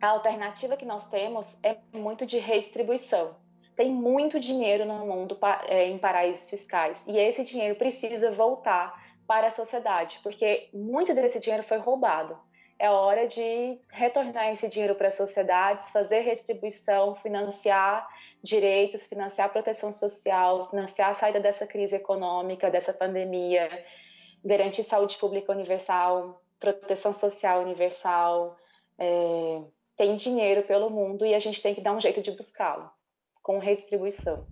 a 0.00 0.08
alternativa 0.08 0.76
que 0.76 0.84
nós 0.84 1.08
temos 1.08 1.58
é 1.62 1.78
muito 1.94 2.26
de 2.26 2.38
redistribuição. 2.38 3.30
Tem 3.74 3.90
muito 3.90 4.38
dinheiro 4.38 4.84
no 4.84 5.06
mundo 5.06 5.38
é, 5.66 5.88
em 5.88 5.98
paraísos 5.98 6.48
fiscais 6.48 7.02
e 7.06 7.18
esse 7.18 7.42
dinheiro 7.42 7.74
precisa 7.76 8.30
voltar 8.30 9.02
para 9.26 9.48
a 9.48 9.50
sociedade, 9.50 10.20
porque 10.22 10.68
muito 10.72 11.14
desse 11.14 11.40
dinheiro 11.40 11.62
foi 11.64 11.78
roubado. 11.78 12.38
É 12.78 12.90
hora 12.90 13.26
de 13.26 13.80
retornar 13.88 14.52
esse 14.52 14.68
dinheiro 14.68 14.94
para 14.94 15.08
as 15.08 15.14
sociedades, 15.14 15.90
fazer 15.90 16.20
redistribuição, 16.20 17.14
financiar 17.14 18.06
direitos, 18.42 19.06
financiar 19.06 19.50
proteção 19.50 19.90
social, 19.90 20.68
financiar 20.68 21.10
a 21.10 21.14
saída 21.14 21.40
dessa 21.40 21.66
crise 21.66 21.96
econômica, 21.96 22.70
dessa 22.70 22.92
pandemia, 22.92 23.84
garantir 24.44 24.82
saúde 24.82 25.16
pública 25.16 25.52
universal, 25.52 26.42
proteção 26.58 27.12
social 27.12 27.62
universal. 27.62 28.56
É, 28.98 29.62
tem 29.96 30.16
dinheiro 30.16 30.62
pelo 30.62 30.90
mundo 30.90 31.24
e 31.24 31.34
a 31.34 31.38
gente 31.38 31.62
tem 31.62 31.74
que 31.74 31.80
dar 31.80 31.92
um 31.92 32.00
jeito 32.00 32.22
de 32.22 32.30
buscá-lo, 32.30 32.90
com 33.42 33.58
redistribuição. 33.58 34.46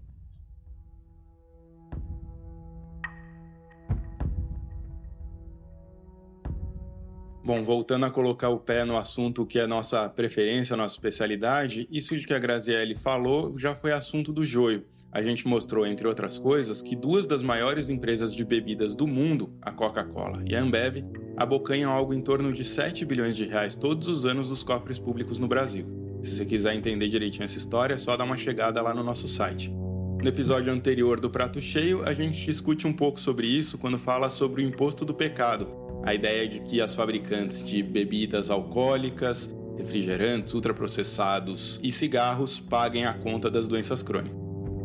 Bom, 7.45 7.63
voltando 7.63 8.07
a 8.07 8.11
colocar 8.11 8.49
o 8.49 8.59
pé 8.59 8.87
no 8.87 8.97
assunto 8.97 9.45
que 9.45 9.59
é 9.59 9.67
nossa 9.67 10.09
preferência, 10.09 10.75
nossa 10.79 10.95
especialidade, 10.95 11.87
isso 11.91 12.17
de 12.17 12.27
que 12.27 12.33
a 12.33 12.39
Grazielli 12.39 12.95
falou 12.95 13.59
já 13.59 13.75
foi 13.75 13.93
assunto 13.93 14.33
do 14.33 14.43
joio. 14.43 14.87
A 15.13 15.23
gente 15.23 15.47
mostrou, 15.47 15.87
entre 15.87 16.09
outras 16.09 16.39
coisas, 16.39 16.81
que 16.81 16.97
duas 16.97 17.27
das 17.27 17.43
maiores 17.43 17.91
empresas 17.91 18.35
de 18.35 18.47
bebidas 18.47 18.95
do 18.95 19.07
mundo, 19.07 19.55
a 19.61 19.71
Coca-Cola 19.71 20.43
e 20.49 20.57
a 20.57 20.61
Ambev, 20.61 21.05
abocanham 21.37 21.93
algo 21.93 22.15
em 22.15 22.21
torno 22.21 22.53
de 22.53 22.65
7 22.65 23.05
bilhões 23.05 23.37
de 23.37 23.45
reais 23.45 23.77
todos 23.77 24.09
os 24.09 24.25
anos 24.25 24.49
dos 24.49 24.63
cofres 24.63 24.99
públicos 24.99 25.39
no 25.39 25.49
Brasil. 25.49 25.87
Se 26.23 26.37
você 26.37 26.45
quiser 26.45 26.75
entender 26.75 27.09
direitinho 27.09 27.45
essa 27.45 27.59
história, 27.59 27.95
é 27.95 27.99
só 27.99 28.17
dar 28.17 28.25
uma 28.25 28.37
chegada 28.37 28.81
lá 28.81 28.95
no 28.95 29.03
nosso 29.03 29.29
site. 29.29 29.71
No 29.71 30.29
episódio 30.29 30.73
anterior 30.73 31.21
do 31.21 31.29
Prato 31.29 31.61
Cheio, 31.61 32.03
a 32.03 32.15
gente 32.15 32.47
discute 32.47 32.87
um 32.87 32.93
pouco 32.93 33.21
sobre 33.21 33.47
isso 33.47 33.77
quando 33.77 33.99
fala 33.99 34.31
sobre 34.31 34.63
o 34.63 34.65
imposto 34.67 35.05
do 35.05 35.13
pecado, 35.13 35.69
a 36.03 36.15
ideia 36.15 36.49
de 36.49 36.61
que 36.61 36.81
as 36.81 36.95
fabricantes 36.95 37.63
de 37.63 37.83
bebidas 37.83 38.49
alcoólicas, 38.49 39.55
refrigerantes, 39.77 40.55
ultraprocessados 40.55 41.79
e 41.83 41.93
cigarros 41.93 42.59
paguem 42.59 43.05
a 43.05 43.13
conta 43.13 43.51
das 43.51 43.69
doenças 43.69 44.03
crônicas. 44.03 44.39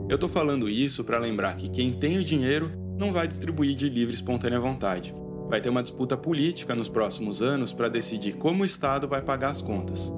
Eu 0.09 0.15
estou 0.15 0.27
falando 0.27 0.67
isso 0.67 1.03
para 1.03 1.19
lembrar 1.19 1.55
que 1.55 1.69
quem 1.69 1.93
tem 1.93 2.17
o 2.17 2.23
dinheiro 2.23 2.71
não 2.97 3.13
vai 3.13 3.27
distribuir 3.27 3.75
de 3.75 3.87
livre 3.87 4.11
e 4.11 4.15
espontânea 4.15 4.59
vontade. 4.59 5.13
Vai 5.49 5.59
ter 5.59 5.69
uma 5.69 5.81
disputa 5.81 6.15
política 6.15 6.75
nos 6.75 6.87
próximos 6.87 7.41
anos 7.41 7.73
para 7.73 7.89
decidir 7.89 8.33
como 8.33 8.61
o 8.61 8.65
Estado 8.65 9.07
vai 9.07 9.19
pagar 9.19 9.49
as 9.49 9.63
contas. 9.63 10.13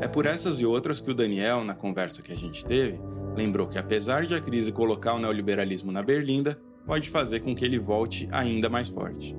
É 0.00 0.06
por 0.06 0.24
essas 0.24 0.60
e 0.60 0.66
outras 0.66 1.00
que 1.00 1.10
o 1.10 1.14
Daniel, 1.14 1.64
na 1.64 1.74
conversa 1.74 2.22
que 2.22 2.32
a 2.32 2.36
gente 2.36 2.64
teve, 2.64 3.00
lembrou 3.36 3.66
que 3.66 3.76
apesar 3.76 4.24
de 4.24 4.34
a 4.34 4.40
crise 4.40 4.70
colocar 4.70 5.14
o 5.14 5.18
neoliberalismo 5.18 5.90
na 5.90 6.00
berlinda, 6.00 6.56
pode 6.86 7.10
fazer 7.10 7.40
com 7.40 7.56
que 7.56 7.64
ele 7.64 7.78
volte 7.78 8.28
ainda 8.30 8.68
mais 8.68 8.88
forte. 8.88 9.36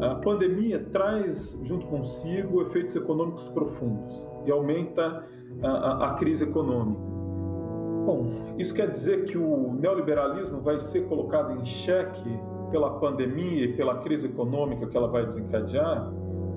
A 0.00 0.14
pandemia 0.14 0.78
traz 0.92 1.58
junto 1.62 1.86
consigo 1.86 2.62
efeitos 2.62 2.94
econômicos 2.94 3.48
profundos 3.48 4.24
e 4.46 4.50
aumenta 4.52 5.26
a, 5.60 5.68
a, 5.68 6.10
a 6.10 6.14
crise 6.14 6.44
econômica. 6.44 7.00
Bom, 8.04 8.54
isso 8.58 8.74
quer 8.74 8.90
dizer 8.90 9.24
que 9.24 9.38
o 9.38 9.72
neoliberalismo 9.72 10.60
vai 10.60 10.78
ser 10.78 11.08
colocado 11.08 11.58
em 11.58 11.64
xeque 11.64 12.38
pela 12.74 12.98
pandemia 12.98 13.66
e 13.66 13.76
pela 13.76 14.00
crise 14.00 14.26
econômica 14.26 14.88
que 14.88 14.96
ela 14.96 15.06
vai 15.06 15.24
desencadear? 15.24 16.10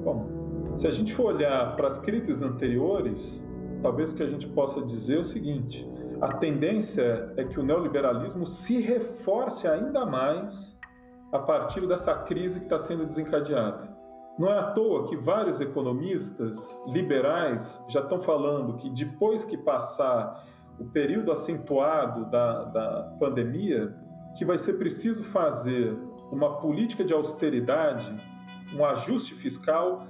Bom, 0.04 0.74
se 0.76 0.88
a 0.88 0.92
gente 0.92 1.14
for 1.14 1.36
olhar 1.36 1.76
para 1.76 1.90
as 1.90 2.00
crises 2.00 2.42
anteriores, 2.42 3.40
talvez 3.84 4.10
o 4.10 4.16
que 4.16 4.24
a 4.24 4.28
gente 4.28 4.48
possa 4.48 4.82
dizer 4.82 5.18
é 5.18 5.20
o 5.20 5.24
seguinte: 5.24 5.88
a 6.20 6.34
tendência 6.34 7.32
é 7.38 7.44
que 7.44 7.60
o 7.60 7.64
neoliberalismo 7.64 8.48
se 8.48 8.82
reforce 8.82 9.68
ainda 9.68 10.08
mais 10.08 10.76
a 11.32 11.38
partir 11.38 11.86
dessa 11.88 12.16
crise 12.16 12.62
que 12.62 12.66
está 12.66 12.80
sendo 12.80 13.06
desencadeada. 13.06 13.88
Não 14.40 14.50
é 14.50 14.58
à 14.58 14.72
toa 14.72 15.10
que 15.10 15.16
vários 15.18 15.62
economistas 15.62 16.76
liberais 16.88 17.80
já 17.90 18.00
estão 18.00 18.24
falando 18.24 18.78
que 18.78 18.90
depois 18.90 19.46
que 19.46 19.56
passar 19.56 20.44
o 20.80 20.86
período 20.86 21.32
acentuado 21.32 22.26
da, 22.32 22.64
da 22.64 23.16
pandemia, 23.20 23.94
que 24.36 24.46
vai 24.46 24.58
ser 24.58 24.74
preciso 24.74 25.24
fazer 25.24 25.96
uma 26.32 26.58
política 26.58 27.04
de 27.04 27.14
austeridade, 27.14 28.16
um 28.76 28.84
ajuste 28.84 29.34
fiscal 29.36 30.06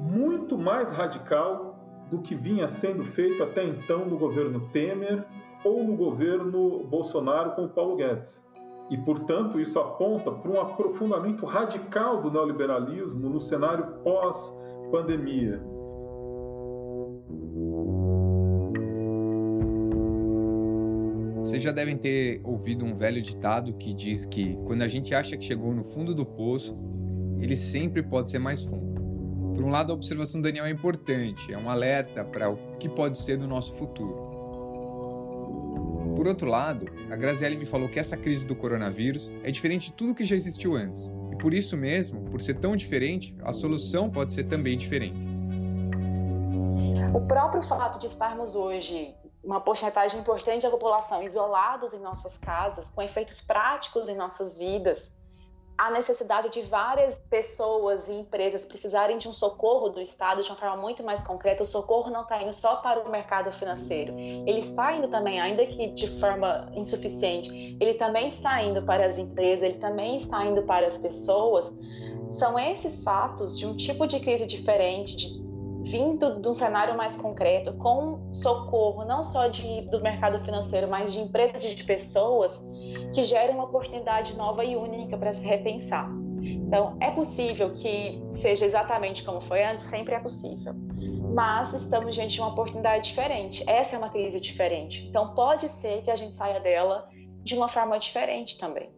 muito 0.00 0.56
mais 0.56 0.90
radical 0.90 1.78
do 2.10 2.18
que 2.18 2.34
vinha 2.34 2.66
sendo 2.66 3.04
feito 3.04 3.42
até 3.42 3.64
então 3.64 4.04
no 4.04 4.18
governo 4.18 4.60
Temer 4.72 5.24
ou 5.64 5.84
no 5.84 5.96
governo 5.96 6.84
Bolsonaro 6.84 7.52
com 7.52 7.64
o 7.64 7.68
Paulo 7.68 7.96
Guedes. 7.96 8.42
E, 8.90 8.96
portanto, 8.98 9.60
isso 9.60 9.78
aponta 9.78 10.32
para 10.32 10.50
um 10.50 10.60
aprofundamento 10.60 11.46
radical 11.46 12.20
do 12.20 12.30
neoliberalismo 12.30 13.28
no 13.28 13.40
cenário 13.40 13.86
pós-pandemia. 14.02 15.62
Vocês 21.50 21.64
já 21.64 21.72
devem 21.72 21.96
ter 21.96 22.40
ouvido 22.44 22.84
um 22.84 22.94
velho 22.94 23.20
ditado 23.20 23.72
que 23.72 23.92
diz 23.92 24.24
que 24.24 24.56
quando 24.68 24.82
a 24.82 24.86
gente 24.86 25.12
acha 25.12 25.36
que 25.36 25.44
chegou 25.44 25.74
no 25.74 25.82
fundo 25.82 26.14
do 26.14 26.24
poço, 26.24 26.78
ele 27.40 27.56
sempre 27.56 28.04
pode 28.04 28.30
ser 28.30 28.38
mais 28.38 28.62
fundo. 28.62 29.52
Por 29.56 29.64
um 29.64 29.68
lado, 29.68 29.90
a 29.90 29.96
observação 29.96 30.40
do 30.40 30.44
Daniel 30.44 30.66
é 30.66 30.70
importante, 30.70 31.52
é 31.52 31.58
um 31.58 31.68
alerta 31.68 32.22
para 32.22 32.48
o 32.48 32.56
que 32.78 32.88
pode 32.88 33.18
ser 33.18 33.36
do 33.36 33.48
nosso 33.48 33.74
futuro. 33.74 34.14
Por 36.14 36.28
outro 36.28 36.48
lado, 36.48 36.86
a 37.10 37.16
Grazielli 37.16 37.56
me 37.56 37.66
falou 37.66 37.88
que 37.88 37.98
essa 37.98 38.16
crise 38.16 38.46
do 38.46 38.54
coronavírus 38.54 39.34
é 39.42 39.50
diferente 39.50 39.86
de 39.86 39.94
tudo 39.94 40.14
que 40.14 40.24
já 40.24 40.36
existiu 40.36 40.76
antes. 40.76 41.12
E 41.32 41.36
por 41.36 41.52
isso 41.52 41.76
mesmo, 41.76 42.20
por 42.26 42.40
ser 42.40 42.60
tão 42.60 42.76
diferente, 42.76 43.36
a 43.42 43.52
solução 43.52 44.08
pode 44.08 44.32
ser 44.32 44.44
também 44.44 44.78
diferente. 44.78 45.18
O 47.12 47.20
próprio 47.22 47.60
fato 47.60 47.98
de 47.98 48.06
estarmos 48.06 48.54
hoje 48.54 49.16
uma 49.42 49.60
porcentagem 49.60 50.20
importante 50.20 50.62
da 50.62 50.70
população 50.70 51.22
isolados 51.22 51.92
em 51.94 52.00
nossas 52.00 52.36
casas, 52.36 52.90
com 52.90 53.02
efeitos 53.02 53.40
práticos 53.40 54.08
em 54.08 54.14
nossas 54.14 54.58
vidas, 54.58 55.14
a 55.80 55.90
necessidade 55.90 56.50
de 56.50 56.60
várias 56.60 57.14
pessoas 57.30 58.06
e 58.06 58.12
empresas 58.12 58.66
precisarem 58.66 59.16
de 59.16 59.26
um 59.26 59.32
socorro 59.32 59.88
do 59.88 59.98
Estado 59.98 60.42
de 60.42 60.50
uma 60.50 60.56
forma 60.56 60.76
muito 60.76 61.02
mais 61.02 61.24
concreta. 61.24 61.62
O 61.62 61.66
socorro 61.66 62.10
não 62.10 62.20
está 62.20 62.42
indo 62.42 62.52
só 62.52 62.76
para 62.76 63.00
o 63.00 63.10
mercado 63.10 63.50
financeiro, 63.52 64.12
ele 64.18 64.58
está 64.58 64.94
indo 64.94 65.08
também, 65.08 65.40
ainda 65.40 65.64
que 65.64 65.88
de 65.88 66.20
forma 66.20 66.70
insuficiente, 66.74 67.78
ele 67.80 67.94
também 67.94 68.28
está 68.28 68.62
indo 68.62 68.82
para 68.82 69.06
as 69.06 69.16
empresas, 69.16 69.70
ele 69.70 69.78
também 69.78 70.18
está 70.18 70.44
indo 70.44 70.62
para 70.64 70.86
as 70.86 70.98
pessoas. 70.98 71.72
São 72.34 72.58
esses 72.58 73.02
fatos 73.02 73.58
de 73.58 73.64
um 73.66 73.74
tipo 73.74 74.06
de 74.06 74.20
crise 74.20 74.46
diferente, 74.46 75.16
de, 75.16 75.49
vindo 75.84 76.40
de 76.40 76.48
um 76.48 76.54
cenário 76.54 76.96
mais 76.96 77.16
concreto, 77.16 77.72
com 77.74 78.32
socorro 78.32 79.04
não 79.04 79.24
só 79.24 79.48
de, 79.48 79.82
do 79.82 80.00
mercado 80.00 80.42
financeiro, 80.44 80.88
mas 80.88 81.12
de 81.12 81.20
empresas 81.20 81.64
e 81.64 81.74
de 81.74 81.84
pessoas, 81.84 82.62
que 83.14 83.24
geram 83.24 83.54
uma 83.54 83.64
oportunidade 83.64 84.36
nova 84.36 84.64
e 84.64 84.76
única 84.76 85.16
para 85.16 85.32
se 85.32 85.44
repensar. 85.44 86.10
Então, 86.42 86.96
é 87.00 87.10
possível 87.10 87.74
que 87.74 88.22
seja 88.30 88.64
exatamente 88.64 89.24
como 89.24 89.40
foi 89.40 89.62
antes? 89.64 89.84
Sempre 89.84 90.14
é 90.14 90.20
possível. 90.20 90.74
Mas 91.34 91.72
estamos 91.74 92.14
diante 92.14 92.34
de 92.34 92.40
uma 92.40 92.50
oportunidade 92.50 93.04
diferente. 93.04 93.68
Essa 93.68 93.96
é 93.96 93.98
uma 93.98 94.08
crise 94.08 94.40
diferente. 94.40 95.06
Então, 95.06 95.34
pode 95.34 95.68
ser 95.68 96.02
que 96.02 96.10
a 96.10 96.16
gente 96.16 96.34
saia 96.34 96.60
dela 96.60 97.08
de 97.42 97.54
uma 97.54 97.68
forma 97.68 97.98
diferente 97.98 98.58
também. 98.58 98.90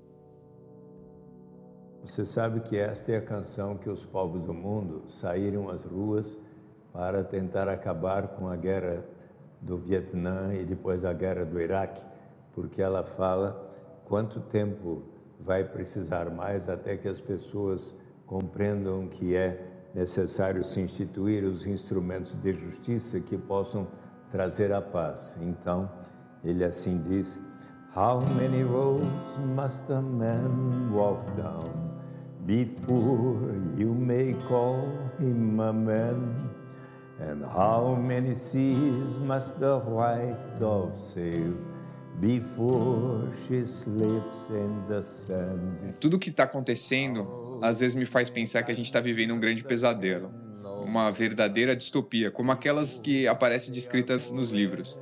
Você 2.05 2.25
sabe 2.25 2.61
que 2.61 2.77
esta 2.77 3.13
é 3.13 3.17
a 3.17 3.23
canção 3.23 3.77
que 3.77 3.89
os 3.89 4.05
povos 4.05 4.43
do 4.43 4.53
mundo 4.53 5.05
saíram 5.09 5.69
às 5.69 5.85
ruas 5.85 6.42
para 6.93 7.25
tentar 7.25 7.69
acabar 7.69 8.29
com 8.29 8.49
a 8.49 8.57
guerra 8.57 9.05
do 9.61 9.79
Vietnã 9.79 10.53
e 10.55 10.65
depois 10.65 11.05
a 11.05 11.13
guerra 11.13 11.45
do 11.45 11.61
Iraque, 11.61 12.05
porque 12.53 12.83
ela 12.83 13.03
fala 13.03 13.71
quanto 14.05 14.41
tempo 14.41 15.03
vai 15.41 15.65
precisar 15.65 16.31
mais 16.31 16.69
até 16.69 16.97
que 16.97 17.09
as 17.09 17.21
pessoas 17.21 17.95
compreendam 18.27 19.09
que 19.09 19.35
é 19.35 19.73
necessário 19.95 20.65
se 20.65 20.81
instituir 20.81 21.45
os 21.45 21.67
instrumentos 21.67 22.35
de 22.35 22.53
justiça 22.53 23.21
que 23.21 23.37
possam 23.37 23.87
trazer 24.31 24.73
a 24.73 24.81
paz. 24.81 25.37
Então, 25.41 25.91
ele 26.43 26.65
assim 26.65 26.99
diz: 27.03 27.39
How 27.95 28.21
many 28.21 28.63
roads 28.63 29.07
must 29.55 29.91
a 29.93 30.01
man 30.01 30.91
walk 30.93 31.21
down 31.37 31.71
before 32.47 33.39
you 33.77 33.95
may 33.95 34.35
call 34.49 34.89
him 35.21 35.61
a 35.61 35.73
man? 35.73 36.52
And 37.21 37.45
how 37.45 37.95
many 37.95 38.35
seas 38.35 39.17
must 39.19 39.59
the 39.59 39.79
white 39.79 40.37
dove 40.59 40.99
sail? 40.99 41.55
Before 42.21 43.29
she 43.47 43.65
sleeps 43.67 44.49
in 44.51 44.85
the 44.89 45.03
sand. 45.03 45.95
Tudo 45.99 46.19
que 46.19 46.31
está 46.31 46.45
acontecendo 46.45 47.61
às 47.63 47.81
vezes 47.81 47.95
me 47.95 48.05
faz 48.05 48.29
pensar 48.29 48.63
que 48.63 48.73
a 48.73 48.75
gente 48.75 48.87
está 48.87 49.01
vivendo 49.01 49.33
um 49.35 49.41
grande 49.41 49.65
pesadelo, 49.65 50.31
uma 50.85 51.11
verdadeira 51.11 51.75
distopia, 51.75 52.31
como 52.31 52.53
aquelas 52.53 52.99
que 52.99 53.27
aparecem 53.27 53.73
descritas 53.73 54.31
nos 54.31 54.51
livros. 54.51 55.01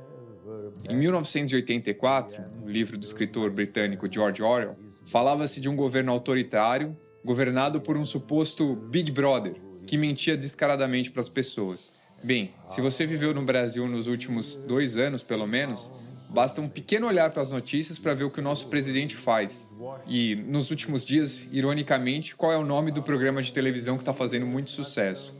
Em 0.87 0.95
1984, 0.95 2.43
o 2.63 2.67
livro 2.67 2.97
do 2.97 3.05
escritor 3.05 3.51
britânico 3.51 4.11
George 4.11 4.41
Orwell, 4.41 4.75
falava-se 5.05 5.59
de 5.59 5.69
um 5.69 5.75
governo 5.75 6.11
autoritário 6.11 6.97
governado 7.23 7.81
por 7.81 7.97
um 7.97 8.05
suposto 8.05 8.75
Big 8.75 9.11
Brother 9.11 9.55
que 9.85 9.97
mentia 9.97 10.37
descaradamente 10.37 11.11
para 11.11 11.21
as 11.21 11.29
pessoas. 11.29 12.00
Bem, 12.23 12.53
se 12.67 12.81
você 12.81 13.05
viveu 13.05 13.33
no 13.33 13.43
Brasil 13.43 13.87
nos 13.87 14.07
últimos 14.07 14.55
dois 14.55 14.95
anos, 14.95 15.23
pelo 15.23 15.47
menos, 15.47 15.89
Basta 16.31 16.61
um 16.61 16.69
pequeno 16.69 17.07
olhar 17.07 17.29
para 17.29 17.41
as 17.41 17.51
notícias 17.51 17.99
para 17.99 18.13
ver 18.13 18.23
o 18.23 18.31
que 18.31 18.39
o 18.39 18.43
nosso 18.43 18.69
presidente 18.69 19.17
faz. 19.17 19.69
E 20.07 20.35
nos 20.35 20.71
últimos 20.71 21.03
dias, 21.03 21.45
ironicamente, 21.51 22.37
qual 22.37 22.53
é 22.53 22.57
o 22.57 22.63
nome 22.63 22.89
do 22.89 23.03
programa 23.03 23.41
de 23.41 23.51
televisão 23.51 23.97
que 23.97 24.01
está 24.01 24.13
fazendo 24.13 24.45
muito 24.45 24.69
sucesso? 24.69 25.35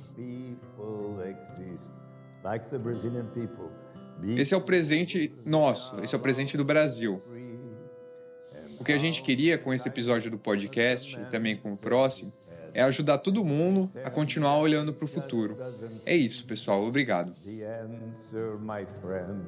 Esse 4.37 4.53
é 4.53 4.57
o 4.57 4.61
presente 4.61 5.33
nosso, 5.45 5.97
esse 6.03 6.13
é 6.13 6.17
o 6.17 6.21
presente 6.21 6.57
do 6.57 6.65
Brasil. 6.65 7.21
O 8.77 8.83
que 8.83 8.91
a 8.91 8.97
gente 8.97 9.21
queria 9.21 9.57
com 9.57 9.73
esse 9.73 9.87
episódio 9.87 10.29
do 10.29 10.37
podcast 10.37 11.15
e 11.15 11.25
também 11.27 11.55
com 11.55 11.71
o 11.71 11.77
próximo 11.77 12.33
é 12.73 12.81
ajudar 12.83 13.17
todo 13.19 13.43
mundo 13.43 13.91
a 14.03 14.09
continuar 14.09 14.57
olhando 14.57 14.93
para 14.93 15.05
o 15.05 15.07
futuro. 15.07 15.57
É 16.05 16.15
isso, 16.15 16.45
pessoal. 16.45 16.85
Obrigado. 16.85 17.33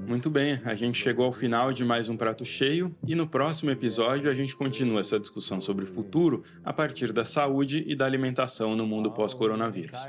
Muito 0.08 0.30
bem, 0.30 0.60
a 0.66 0.76
gente 0.76 1.02
chegou 1.02 1.26
ao 1.26 1.32
final 1.32 1.74
de 1.74 1.84
mais 1.84 2.10
um 2.10 2.18
prato 2.18 2.46
cheio 2.46 2.96
e 3.06 3.16
no 3.16 3.28
próximo 3.28 3.72
episódio 3.72 4.30
a 4.30 4.34
gente 4.34 4.56
continua 4.56 5.00
essa 5.00 5.20
discussão 5.20 5.62
sobre 5.62 5.86
o 5.86 5.88
futuro 5.88 6.44
a 6.64 6.74
partir 6.74 7.12
da 7.12 7.26
saúde 7.26 7.84
e 7.88 7.96
da 7.96 8.06
alimentação 8.06 8.76
no 8.76 8.86
mundo 8.86 9.12
pós-coronavírus. 9.12 10.00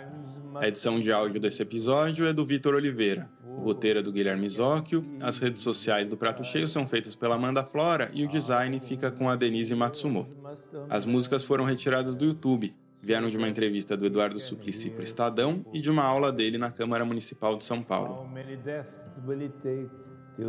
A 0.54 0.68
edição 0.68 1.00
de 1.00 1.10
áudio 1.10 1.40
desse 1.40 1.62
episódio 1.62 2.26
é 2.26 2.32
do 2.32 2.44
Vitor 2.44 2.74
Oliveira. 2.74 3.28
O 3.42 3.62
roteiro 3.62 4.00
é 4.00 4.02
do 4.02 4.12
Guilherme 4.12 4.48
Zóquio, 4.48 5.04
as 5.20 5.38
redes 5.38 5.62
sociais 5.62 6.08
do 6.08 6.16
Prato 6.16 6.44
Cheio 6.44 6.68
são 6.68 6.86
feitas 6.86 7.14
pela 7.14 7.36
Amanda 7.36 7.64
Flora 7.64 8.10
e 8.12 8.24
o 8.24 8.28
design 8.28 8.80
fica 8.80 9.10
com 9.10 9.28
a 9.28 9.36
Denise 9.36 9.74
Matsumoto. 9.74 10.36
As 10.88 11.04
músicas 11.04 11.42
foram 11.42 11.64
retiradas 11.64 12.16
do 12.16 12.26
YouTube 12.26 12.74
vieram 13.04 13.28
de 13.28 13.36
uma 13.36 13.48
entrevista 13.48 13.96
do 13.96 14.06
Eduardo 14.06 14.40
Suplicy 14.40 14.90
para 14.90 15.00
o 15.00 15.04
Estadão 15.04 15.64
e 15.72 15.80
de 15.80 15.90
uma 15.90 16.02
aula 16.02 16.32
dele 16.32 16.58
na 16.58 16.70
Câmara 16.70 17.04
Municipal 17.04 17.56
de 17.56 17.64
São 17.64 17.82
Paulo. 17.82 18.28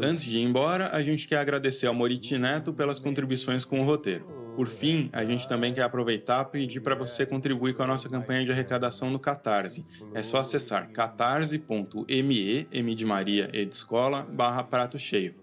Antes 0.02 0.26
de 0.26 0.38
ir 0.38 0.42
embora, 0.42 0.90
a 0.90 1.04
gente 1.04 1.28
quer 1.28 1.38
agradecer 1.38 1.86
ao 1.86 1.94
Moriti 1.94 2.38
Neto 2.38 2.74
pelas 2.74 3.00
contribuições 3.00 3.64
com 3.64 3.82
o 3.82 3.86
roteiro. 3.86 4.26
Por 4.56 4.68
fim, 4.68 5.10
a 5.12 5.26
gente 5.26 5.48
também 5.48 5.74
quer 5.74 5.82
aproveitar 5.82 6.44
e 6.44 6.52
pedir 6.52 6.80
para 6.80 6.96
você 6.96 7.26
contribuir 7.26 7.74
com 7.74 7.84
a 7.84 7.88
nossa 7.88 8.08
campanha 8.08 8.46
de 8.46 8.52
arrecadação 8.52 9.10
no 9.10 9.20
Catarse. 9.20 9.86
É 10.14 10.24
só 10.24 10.40
acessar 10.40 10.90
catarse.me, 10.92 12.68
M 12.72 12.96
de 12.96 13.06
Maria 13.06 13.50
e 13.54 13.66
de 13.66 13.76
Escola, 13.76 14.24
barra 14.24 14.64
prato 14.64 14.98
cheio. 14.98 15.36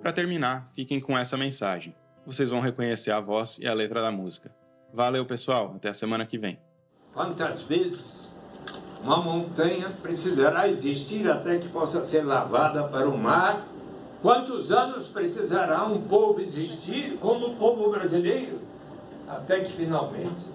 Para 0.00 0.12
terminar, 0.12 0.70
fiquem 0.74 0.98
com 0.98 1.16
essa 1.16 1.36
mensagem. 1.36 1.94
Vocês 2.26 2.48
vão 2.48 2.60
reconhecer 2.60 3.10
a 3.10 3.20
voz 3.20 3.58
e 3.58 3.66
a 3.66 3.74
letra 3.74 4.00
da 4.00 4.10
música. 4.10 4.50
Valeu, 4.94 5.26
pessoal. 5.26 5.72
Até 5.74 5.88
a 5.88 5.94
semana 5.94 6.24
que 6.24 6.38
vem. 6.38 6.56
Quantas 7.12 7.62
vezes 7.62 8.30
uma 9.02 9.16
montanha 9.16 9.90
precisará 10.00 10.68
existir 10.68 11.28
até 11.28 11.58
que 11.58 11.68
possa 11.68 12.04
ser 12.04 12.22
lavada 12.24 12.84
para 12.84 13.08
o 13.08 13.18
mar? 13.18 13.66
Quantos 14.22 14.70
anos 14.70 15.08
precisará 15.08 15.84
um 15.84 16.02
povo 16.02 16.40
existir 16.40 17.18
como 17.20 17.48
o 17.48 17.56
povo 17.56 17.90
brasileiro 17.90 18.60
até 19.28 19.64
que 19.64 19.72
finalmente 19.72 20.46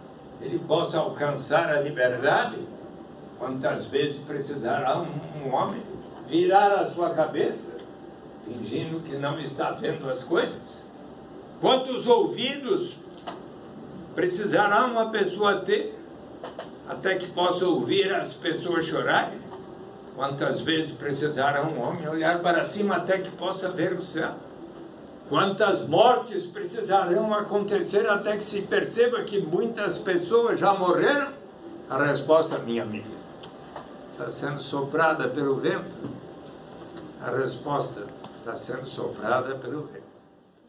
ele 0.41 0.57
possa 0.59 0.99
alcançar 0.99 1.67
a 1.67 1.81
liberdade? 1.81 2.59
Quantas 3.37 3.87
vezes 3.87 4.19
precisará 4.19 5.01
um, 5.01 5.53
homem 5.53 5.83
virar 6.29 6.75
a 6.75 6.85
sua 6.85 7.09
cabeça, 7.09 7.75
fingindo 8.45 9.01
que 9.01 9.17
não 9.17 9.37
está 9.37 9.71
vendo 9.71 10.09
as 10.09 10.23
coisas? 10.23 10.61
Quantos 11.59 12.07
ouvidos 12.07 12.95
precisará 14.19 14.85
uma 14.85 15.11
pessoa 15.11 15.61
ter 15.61 15.97
até 16.89 17.15
que 17.15 17.27
possa 17.27 17.65
ouvir 17.65 18.13
as 18.13 18.33
pessoas 18.33 18.85
chorarem? 18.85 19.39
Quantas 20.13 20.59
vezes 20.59 20.91
precisará 20.91 21.63
um 21.63 21.81
homem 21.81 22.05
olhar 22.05 22.39
para 22.39 22.65
cima 22.65 22.97
até 22.97 23.19
que 23.19 23.31
possa 23.31 23.69
ver 23.69 23.93
o 23.93 24.03
céu? 24.03 24.33
Quantas 25.29 25.87
mortes 25.87 26.45
precisarão 26.47 27.33
acontecer 27.33 28.09
até 28.09 28.35
que 28.35 28.43
se 28.43 28.61
perceba 28.63 29.23
que 29.23 29.39
muitas 29.39 29.97
pessoas 29.97 30.59
já 30.59 30.73
morreram? 30.73 31.31
A 31.89 32.03
resposta, 32.03 32.59
minha 32.59 32.83
amiga, 32.83 33.07
está 34.11 34.29
sendo 34.29 34.61
soprada 34.61 35.29
pelo 35.29 35.55
vento. 35.55 35.95
A 37.25 37.31
resposta 37.31 38.05
está 38.39 38.53
sendo 38.53 38.85
soprada 38.85 39.55
pelo 39.55 39.83
vento. 39.83 39.98